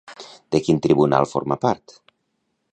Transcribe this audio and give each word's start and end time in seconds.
De 0.55 0.61
quin 0.67 0.79
tribunal 0.85 1.29
forma 1.35 1.59
part? 1.67 1.97